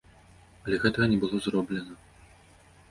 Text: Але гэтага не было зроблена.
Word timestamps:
Але 0.63 0.79
гэтага 0.85 1.05
не 1.11 1.21
было 1.25 1.43
зроблена. 1.49 1.93